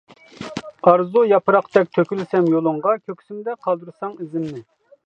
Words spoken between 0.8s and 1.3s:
ئارزۇ